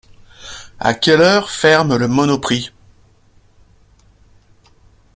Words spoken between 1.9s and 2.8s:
le monoprix?